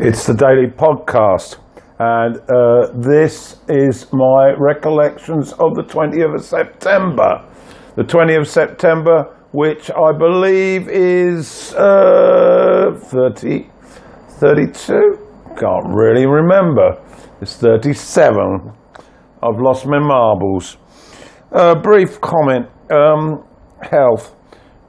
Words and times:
It's 0.00 0.26
the 0.26 0.34
daily 0.34 0.68
podcast, 0.68 1.56
and 1.98 2.36
uh, 2.48 2.92
this 2.94 3.56
is 3.68 4.06
my 4.12 4.54
recollections 4.56 5.52
of 5.54 5.74
the 5.74 5.82
20th 5.82 6.36
of 6.36 6.44
September. 6.44 7.44
The 7.96 8.04
20th 8.04 8.42
of 8.42 8.46
September, 8.46 9.24
which 9.50 9.90
I 9.90 10.16
believe 10.16 10.88
is 10.88 11.74
uh, 11.74 12.92
30, 12.96 13.66
32? 14.38 15.18
Can't 15.58 15.92
really 15.92 16.26
remember. 16.26 17.02
It's 17.40 17.56
37. 17.56 18.72
I've 19.42 19.60
lost 19.60 19.84
my 19.84 19.98
marbles. 19.98 20.76
A 21.50 21.74
brief 21.74 22.20
comment. 22.20 22.68
Um, 22.88 23.42
health. 23.82 24.36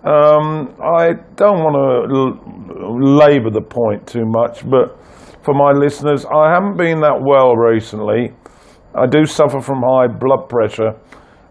Um, 0.04 0.75
I 0.81 1.11
don't 1.36 1.59
want 1.59 1.75
to 1.75 2.15
l- 2.15 3.18
labour 3.18 3.50
the 3.50 3.61
point 3.61 4.07
too 4.07 4.23
much, 4.25 4.64
but 4.69 4.97
for 5.43 5.54
my 5.54 5.71
listeners, 5.71 6.25
I 6.25 6.54
haven't 6.54 6.78
been 6.78 7.01
that 7.01 7.19
well 7.21 7.55
recently. 7.55 8.32
I 8.96 9.07
do 9.07 9.25
suffer 9.25 9.60
from 9.60 9.82
high 9.82 10.07
blood 10.07 10.47
pressure, 10.47 10.93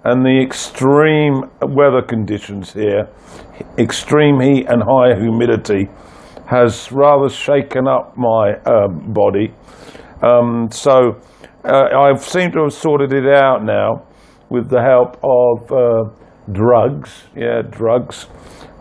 and 0.04 0.24
the 0.24 0.40
extreme 0.42 1.42
weather 1.60 2.00
conditions 2.00 2.72
here, 2.72 3.08
extreme 3.78 4.40
heat 4.40 4.66
and 4.68 4.82
high 4.82 5.14
humidity, 5.14 5.88
has 6.46 6.90
rather 6.90 7.28
shaken 7.28 7.86
up 7.86 8.16
my 8.16 8.52
uh, 8.64 8.88
body. 8.88 9.52
Um, 10.22 10.68
so 10.70 11.20
uh, 11.64 11.88
I've 11.94 12.22
seemed 12.22 12.54
to 12.54 12.62
have 12.62 12.72
sorted 12.72 13.12
it 13.12 13.26
out 13.26 13.62
now 13.62 14.06
with 14.48 14.70
the 14.70 14.80
help 14.80 15.18
of 15.22 15.70
uh, 15.70 16.27
drugs, 16.52 17.24
yeah, 17.36 17.62
drugs, 17.68 18.26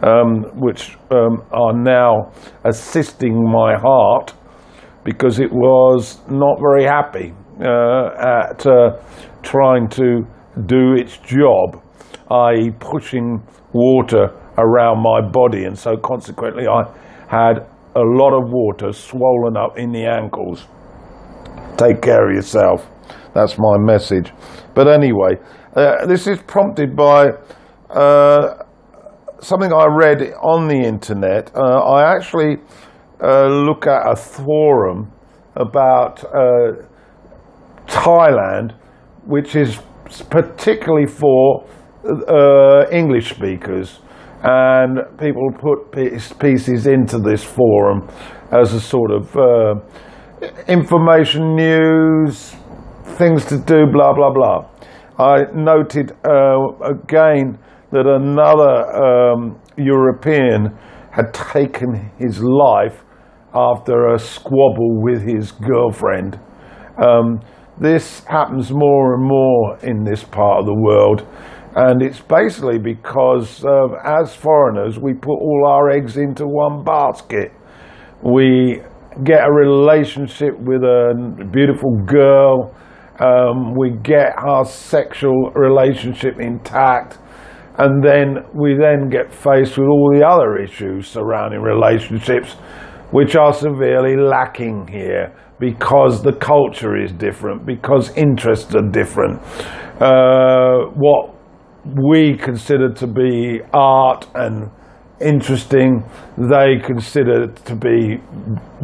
um, 0.02 0.44
which 0.56 0.96
um, 1.12 1.44
are 1.52 1.74
now 1.74 2.32
assisting 2.64 3.44
my 3.44 3.76
heart 3.78 4.34
because 5.04 5.40
it 5.40 5.52
was 5.52 6.20
not 6.30 6.60
very 6.60 6.84
happy 6.84 7.34
uh, 7.62 8.10
at 8.20 8.66
uh, 8.66 8.98
trying 9.42 9.88
to 9.88 10.26
do 10.66 10.94
its 10.96 11.18
job, 11.18 11.82
i.e., 12.30 12.72
pushing 12.80 13.42
water 13.74 14.30
around 14.58 15.02
my 15.02 15.22
body, 15.22 15.64
and 15.66 15.78
so 15.78 15.96
consequently, 15.96 16.68
I 16.68 16.84
had 17.28 17.68
a 17.96 18.02
lot 18.04 18.34
of 18.34 18.52
water 18.52 18.92
swollen 18.92 19.56
up 19.56 19.78
in 19.78 19.92
the 19.92 20.06
ankles. 20.06 20.66
Take 21.78 22.02
care 22.02 22.30
of 22.30 22.36
yourself. 22.36 22.88
That's 23.34 23.58
my 23.58 23.78
message. 23.78 24.34
But 24.74 24.88
anyway, 24.88 25.38
uh, 25.76 26.06
this 26.08 26.28
is 26.28 26.40
prompted 26.44 26.96
by 26.96 27.30
uh, 27.90 28.64
something 29.40 29.72
I 29.72 29.86
read 29.86 30.34
on 30.42 30.68
the 30.68 30.80
internet. 30.80 31.52
Uh, 31.56 31.60
I 31.60 32.16
actually 32.16 32.58
uh, 33.22 33.48
look 33.48 33.88
at 33.88 34.10
a 34.10 34.16
forum 34.16 35.12
about 35.56 36.24
uh, 36.24 36.84
Thailand, 37.88 38.74
which 39.26 39.56
is 39.56 39.80
particularly 40.30 41.08
for 41.08 41.66
English 42.92 43.32
speakers. 43.32 44.00
And 44.44 45.00
people 45.18 45.50
put 45.60 45.92
pieces 46.40 46.86
into 46.86 47.18
this 47.18 47.44
forum 47.44 48.08
as 48.52 48.74
a 48.74 48.80
sort 48.80 49.12
of 49.12 49.36
information 50.68 51.56
news, 51.56 52.56
things 53.18 53.46
to 53.46 53.58
do, 53.58 53.88
blah, 53.92 54.14
blah, 54.14 54.32
blah. 54.32 54.70
I 55.20 55.46
noted 55.54 56.12
uh, 56.24 56.68
again 56.84 57.58
that 57.92 58.06
another 58.06 58.86
um, 58.96 59.60
European 59.78 60.78
had 61.12 61.34
taken 61.34 62.12
his 62.20 62.40
life 62.42 63.04
after 63.54 64.14
a 64.14 64.20
squabble 64.20 65.02
with 65.02 65.24
his 65.24 65.52
girlfriend. 65.52 66.40
Um, 67.04 67.42
this 67.80 68.24
happens 68.26 68.72
more 68.72 69.16
and 69.16 69.24
more 69.24 69.78
in 69.82 70.04
this 70.04 70.24
part 70.24 70.60
of 70.60 70.66
the 70.66 70.80
world, 70.80 71.26
and 71.76 72.04
it's 72.04 72.20
basically 72.20 72.78
because 72.78 73.64
uh, 73.66 73.88
as 74.04 74.36
foreigners 74.36 75.00
we 75.00 75.14
put 75.14 75.40
all 75.40 75.66
our 75.68 75.90
eggs 75.90 76.18
into 76.18 76.46
one 76.46 76.84
basket. 76.84 77.52
We 78.24 78.82
get 79.24 79.48
a 79.48 79.52
relationship 79.52 80.60
with 80.60 80.84
a 80.84 81.14
beautiful 81.52 81.98
girl 82.06 82.76
um, 83.20 83.74
we 83.76 83.92
get 83.92 84.38
our 84.38 84.66
sexual 84.66 85.52
relationship 85.52 86.40
intact, 86.40 87.18
and 87.78 88.04
then 88.04 88.46
we 88.54 88.76
then 88.80 89.10
get 89.10 89.34
faced 89.34 89.78
with 89.78 89.88
all 89.88 90.12
the 90.14 90.26
other 90.26 90.58
issues 90.58 91.08
surrounding 91.08 91.62
relationships, 91.62 92.54
which 93.12 93.36
are 93.36 93.54
severely 93.54 94.16
lacking 94.16 94.88
here 94.88 95.34
because 95.60 96.22
the 96.22 96.34
culture 96.34 96.96
is 96.96 97.12
different, 97.12 97.66
because 97.66 98.16
interests 98.16 98.76
are 98.76 98.90
different. 98.92 99.42
Uh, 100.00 100.86
what 100.96 101.34
we 102.04 102.38
consider 102.38 102.94
to 102.94 103.08
be 103.08 103.62
art 103.74 104.28
and 104.36 104.70
interesting, 105.20 106.04
they 106.38 106.78
consider 106.86 107.48
to 107.48 107.76
be 107.76 108.18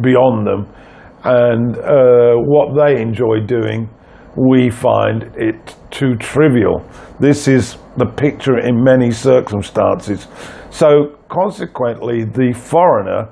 beyond 0.00 0.46
them. 0.46 0.74
And 1.22 1.76
uh, 1.78 2.34
what 2.42 2.74
they 2.76 3.00
enjoy 3.00 3.40
doing 3.46 3.88
we 4.36 4.70
find 4.70 5.32
it 5.36 5.76
too 5.90 6.16
trivial. 6.16 6.84
This 7.20 7.46
is 7.48 7.76
the 7.96 8.06
picture 8.06 8.58
in 8.58 8.82
many 8.82 9.10
circumstances. 9.10 10.26
So, 10.70 11.16
consequently, 11.28 12.24
the 12.24 12.52
foreigner 12.52 13.28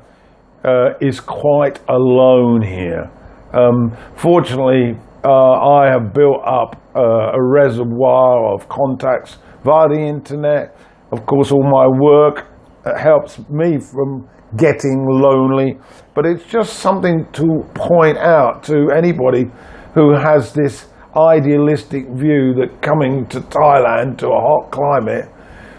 uh, 0.64 0.94
is 1.00 1.20
quite 1.20 1.80
alone 1.88 2.62
here. 2.62 3.10
Um, 3.52 3.96
fortunately, 4.14 4.96
uh, 5.24 5.30
I 5.30 5.90
have 5.90 6.12
built 6.12 6.40
up 6.46 6.80
uh, 6.94 7.32
a 7.34 7.42
reservoir 7.42 8.54
of 8.54 8.68
contacts 8.68 9.38
via 9.64 9.88
the 9.88 10.00
internet. 10.00 10.76
Of 11.10 11.26
course, 11.26 11.50
all 11.52 11.62
my 11.62 11.86
work 11.86 12.46
uh, 12.84 12.98
helps 12.98 13.38
me 13.50 13.78
from 13.78 14.28
getting 14.56 15.06
lonely, 15.08 15.78
but 16.14 16.26
it's 16.26 16.44
just 16.44 16.74
something 16.74 17.26
to 17.32 17.64
point 17.74 18.18
out 18.18 18.62
to 18.64 18.90
anybody 18.94 19.50
who 19.94 20.14
has 20.14 20.52
this 20.52 20.88
idealistic 21.16 22.08
view 22.10 22.54
that 22.54 22.80
coming 22.80 23.26
to 23.26 23.40
Thailand 23.40 24.18
to 24.18 24.28
a 24.28 24.40
hot 24.40 24.70
climate 24.70 25.28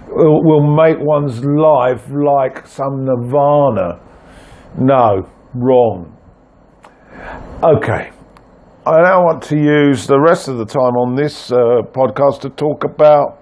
will, 0.10 0.44
will 0.44 0.76
make 0.76 0.98
one's 1.00 1.44
life 1.44 2.04
like 2.10 2.68
some 2.68 3.06
nirvana. 3.06 4.00
No, 4.78 5.28
wrong. 5.54 6.18
Okay. 7.64 8.12
I 8.86 9.02
now 9.02 9.24
want 9.24 9.42
to 9.44 9.56
use 9.56 10.08
the 10.08 10.20
rest 10.20 10.50
of 10.50 10.58
the 10.58 10.66
time 10.66 10.98
on 10.98 11.16
this 11.16 11.52
uh, 11.52 11.84
podcast 11.94 12.42
to 12.42 12.50
talk 12.50 12.84
about 12.84 13.40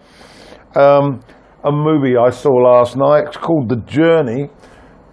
um, 0.76 1.22
a 1.64 1.72
movie 1.72 2.16
I 2.16 2.30
saw 2.30 2.52
last 2.52 2.96
night. 2.96 3.24
It's 3.28 3.38
called 3.38 3.68
The 3.68 3.78
Journey. 3.78 4.50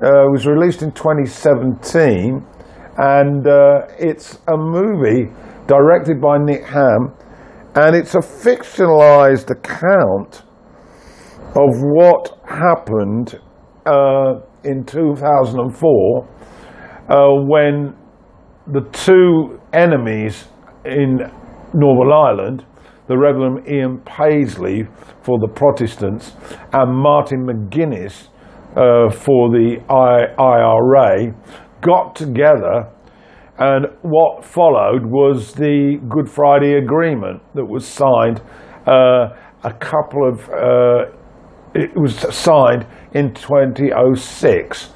Uh, 0.03 0.27
it 0.27 0.31
was 0.31 0.47
released 0.47 0.83
in 0.83 0.93
2017, 0.93 2.45
and 2.99 3.47
uh, 3.49 3.87
it's 3.99 4.39
a 4.47 4.56
movie 4.56 5.33
directed 5.68 6.20
by 6.20 6.38
Nick 6.38 6.64
Hamm, 6.64 7.14
and 7.76 7.94
it's 7.94 8.14
a 8.16 8.18
fictionalized 8.18 9.50
account 9.50 10.42
of 11.54 11.80
what 11.82 12.38
happened 12.48 13.38
uh, 13.86 14.40
in 14.64 14.84
2004 14.84 16.28
uh, 17.08 17.28
when 17.46 17.94
the 18.66 18.80
two 18.92 19.60
enemies 19.72 20.48
in 20.84 21.18
Northern 21.74 22.12
Ireland, 22.12 22.64
the 23.06 23.16
Reverend 23.16 23.68
Ian 23.68 23.98
Paisley 24.00 24.84
for 25.22 25.38
the 25.38 25.48
Protestants 25.48 26.32
and 26.72 26.94
Martin 26.94 27.46
McGuinness 27.46 28.28
uh, 28.72 29.10
for 29.10 29.50
the 29.50 29.76
I- 29.88 30.34
IRA, 30.42 31.34
got 31.80 32.16
together 32.16 32.91
and 33.59 33.87
what 34.03 34.45
followed 34.45 35.05
was 35.05 35.53
the 35.53 36.01
Good 36.09 36.31
Friday 36.31 36.75
Agreement 36.75 37.43
that 37.55 37.65
was 37.65 37.87
signed 37.87 38.41
uh, 38.87 39.31
a 39.65 39.72
couple 39.81 40.28
of, 40.28 40.49
uh, 40.49 41.07
it 41.75 41.91
was 41.97 42.16
signed 42.34 42.87
in 43.13 43.34
2006. 43.34 44.91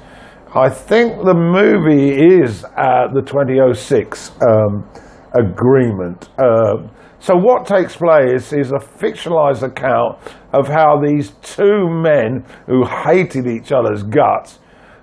I 0.55 0.69
think 0.69 1.25
the 1.25 1.33
movie 1.33 2.41
is 2.41 2.63
at 2.77 3.13
the 3.13 3.21
2006 3.21 4.31
um, 4.41 4.87
agreement. 5.33 6.29
Uh, 6.37 6.87
so 7.19 7.35
what 7.35 7.65
takes 7.65 7.97
place 7.97 8.53
is 8.53 8.71
a 8.71 8.79
fictionalized 8.79 9.63
account 9.63 10.19
of 10.53 10.67
how 10.67 11.01
these 11.01 11.31
two 11.41 11.89
men 11.89 12.45
who 12.67 12.85
hated 12.85 13.45
each 13.47 13.71
other's 13.71 14.03
guts 14.03 14.59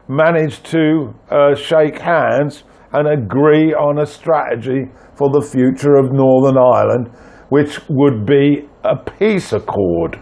managed 0.09 0.65
to 0.67 1.15
uh, 1.31 1.55
shake 1.55 1.99
hands 1.99 2.63
and 2.93 3.07
agree 3.07 3.73
on 3.73 3.99
a 3.99 4.07
strategy 4.07 4.91
for 5.17 5.31
the 5.31 5.41
future 5.41 5.95
of 5.95 6.13
Northern 6.13 6.59
Ireland, 6.59 7.09
which 7.49 7.81
would 7.89 8.27
be 8.27 8.69
a 8.85 8.97
peace 8.97 9.53
accord. 9.53 10.19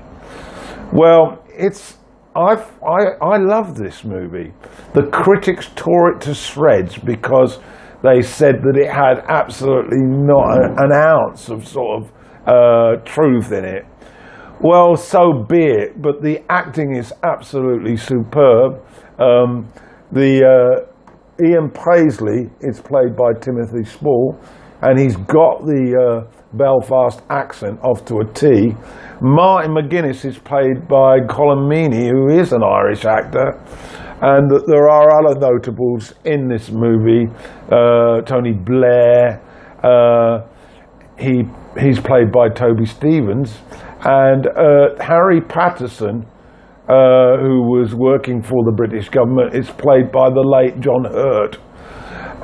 Well, 0.92 1.42
it's 1.48 1.98
I've, 2.34 2.70
I, 2.82 3.16
I 3.20 3.36
love 3.38 3.76
this 3.76 4.04
movie. 4.04 4.52
The 4.94 5.02
critics 5.06 5.70
tore 5.74 6.12
it 6.12 6.20
to 6.22 6.34
shreds 6.34 6.96
because 6.96 7.58
they 8.02 8.22
said 8.22 8.62
that 8.62 8.76
it 8.76 8.90
had 8.90 9.24
absolutely 9.28 9.98
not 10.00 10.78
an 10.78 10.92
ounce 10.92 11.48
of 11.48 11.66
sort 11.66 12.02
of 12.02 12.12
uh, 12.46 13.02
truth 13.04 13.50
in 13.50 13.64
it. 13.64 13.84
Well, 14.60 14.96
so 14.96 15.44
be 15.48 15.64
it, 15.64 16.00
but 16.00 16.22
the 16.22 16.42
acting 16.48 16.94
is 16.96 17.12
absolutely 17.22 17.96
superb. 17.96 18.84
Um, 19.18 19.72
the 20.12 20.44
uh, 20.44 20.87
Ian 21.44 21.70
Paisley 21.70 22.50
is 22.60 22.80
played 22.80 23.14
by 23.16 23.32
Timothy 23.40 23.84
Spall, 23.84 24.36
and 24.82 24.98
he's 24.98 25.16
got 25.16 25.64
the 25.64 25.94
uh, 25.94 26.38
Belfast 26.52 27.22
accent 27.30 27.78
off 27.82 28.04
to 28.06 28.16
a 28.18 28.24
T. 28.32 28.74
Martin 29.20 29.72
McGuinness 29.72 30.24
is 30.24 30.38
played 30.38 30.88
by 30.88 31.20
Colm 31.20 31.68
Meaney, 31.68 32.10
who 32.10 32.28
is 32.28 32.52
an 32.52 32.62
Irish 32.64 33.04
actor. 33.04 33.60
And 34.20 34.50
there 34.66 34.88
are 34.88 35.24
other 35.24 35.38
notables 35.38 36.12
in 36.24 36.48
this 36.48 36.70
movie. 36.72 37.26
Uh, 37.70 38.20
Tony 38.22 38.52
Blair, 38.52 39.40
uh, 39.84 40.40
he, 41.18 41.44
he's 41.80 42.00
played 42.00 42.32
by 42.32 42.48
Toby 42.48 42.84
Stephens. 42.84 43.58
And 44.04 44.48
uh, 44.48 45.00
Harry 45.00 45.40
Patterson, 45.40 46.26
uh, 46.88 47.36
who 47.38 47.62
was 47.62 47.94
working 47.94 48.42
for 48.42 48.64
the 48.64 48.72
British 48.74 49.08
government, 49.08 49.54
is 49.54 49.70
played 49.70 50.10
by 50.10 50.30
the 50.30 50.40
late 50.40 50.80
John 50.80 51.04
Hurt. 51.04 51.58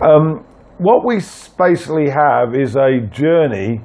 Um, 0.02 0.44
what 0.78 1.04
we 1.06 1.16
basically 1.56 2.10
have 2.10 2.54
is 2.54 2.76
a 2.76 3.00
journey 3.10 3.80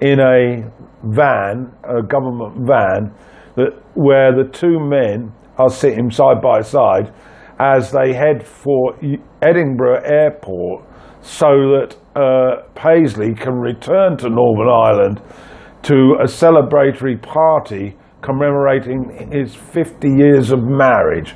in 0.00 0.18
a 0.18 0.70
van, 1.04 1.72
a 1.84 2.02
government 2.02 2.66
van, 2.66 3.14
that, 3.56 3.80
where 3.94 4.32
the 4.32 4.48
two 4.50 4.80
men 4.80 5.32
are 5.58 5.68
sitting 5.68 6.10
side 6.10 6.40
by 6.42 6.60
side 6.62 7.12
as 7.58 7.92
they 7.92 8.12
head 8.12 8.44
for 8.46 8.98
Edinburgh 9.40 10.02
Airport 10.04 10.84
so 11.20 11.46
that 11.46 11.96
uh, 12.16 12.62
Paisley 12.74 13.34
can 13.34 13.54
return 13.54 14.16
to 14.16 14.28
Northern 14.28 14.68
Ireland 14.68 15.22
to 15.82 16.16
a 16.20 16.24
celebratory 16.24 17.20
party 17.22 17.96
commemorating 18.22 19.30
his 19.30 19.54
50 19.54 20.08
years 20.08 20.50
of 20.50 20.62
marriage. 20.62 21.34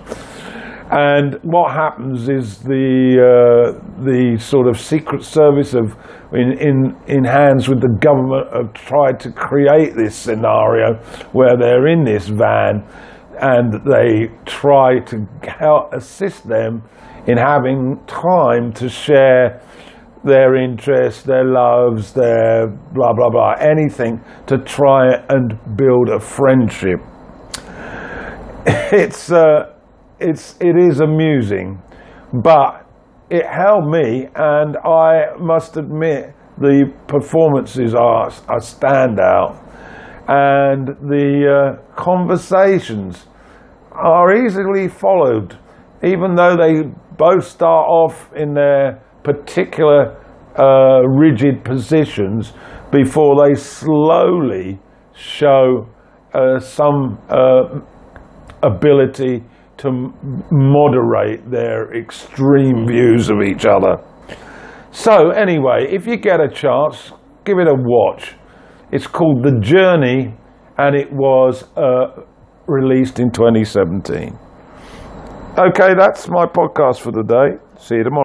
And 0.90 1.34
what 1.42 1.72
happens 1.72 2.28
is 2.28 2.58
the 2.58 3.18
uh, 3.18 4.04
the 4.04 4.38
sort 4.38 4.68
of 4.68 4.78
secret 4.78 5.24
service 5.24 5.74
of 5.74 5.96
in, 6.32 6.52
in 6.58 6.96
in 7.08 7.24
hands 7.24 7.68
with 7.68 7.80
the 7.80 7.98
government 8.00 8.52
have 8.52 8.72
tried 8.72 9.18
to 9.20 9.32
create 9.32 9.96
this 9.96 10.14
scenario 10.14 10.94
where 11.32 11.56
they're 11.56 11.88
in 11.88 12.04
this 12.04 12.28
van 12.28 12.86
and 13.40 13.84
they 13.84 14.30
try 14.46 15.00
to 15.00 15.26
help 15.42 15.92
assist 15.92 16.48
them 16.48 16.82
in 17.26 17.36
having 17.36 18.00
time 18.06 18.72
to 18.74 18.88
share 18.88 19.60
their 20.26 20.56
interests, 20.56 21.22
their 21.22 21.44
loves, 21.44 22.12
their 22.12 22.66
blah 22.92 23.12
blah 23.14 23.30
blah, 23.30 23.54
anything 23.60 24.20
to 24.46 24.58
try 24.58 25.14
and 25.28 25.58
build 25.76 26.08
a 26.08 26.20
friendship. 26.20 27.00
It's 28.66 29.30
uh, 29.30 29.72
it's 30.18 30.56
it 30.60 30.76
is 30.76 31.00
amusing, 31.00 31.80
but 32.32 32.84
it 33.30 33.46
held 33.46 33.88
me, 33.88 34.28
and 34.34 34.76
I 34.78 35.36
must 35.38 35.76
admit 35.76 36.34
the 36.58 36.92
performances 37.06 37.94
are 37.94 38.26
a 38.28 38.60
standout, 38.60 39.56
and 40.26 40.88
the 41.08 41.78
uh, 41.78 41.94
conversations 41.94 43.26
are 43.92 44.34
easily 44.44 44.88
followed, 44.88 45.56
even 46.02 46.34
though 46.34 46.56
they 46.56 46.82
both 47.16 47.46
start 47.46 47.86
off 47.88 48.32
in 48.34 48.54
their 48.54 49.02
particular 49.26 50.16
uh, 50.56 51.00
rigid 51.02 51.64
positions 51.64 52.52
before 52.92 53.44
they 53.44 53.54
slowly 53.54 54.78
show 55.14 55.88
uh, 56.32 56.60
some 56.60 57.18
uh, 57.28 57.80
ability 58.62 59.42
to 59.78 59.90
moderate 60.52 61.50
their 61.50 61.92
extreme 61.92 62.86
views 62.86 63.28
of 63.28 63.42
each 63.42 63.66
other. 63.66 63.98
So, 64.92 65.30
anyway, 65.30 65.88
if 65.90 66.06
you 66.06 66.16
get 66.16 66.40
a 66.40 66.48
chance, 66.48 67.12
give 67.44 67.58
it 67.58 67.66
a 67.66 67.74
watch. 67.76 68.34
It's 68.92 69.08
called 69.08 69.42
The 69.42 69.58
Journey 69.60 70.34
and 70.78 70.94
it 70.94 71.12
was 71.12 71.64
uh, 71.76 72.22
released 72.68 73.18
in 73.18 73.30
2017. 73.32 74.38
Okay, 75.58 75.94
that's 75.98 76.28
my 76.28 76.46
podcast 76.46 77.00
for 77.00 77.10
today. 77.12 77.58
See 77.78 77.96
you 77.96 78.04
tomorrow. 78.04 78.14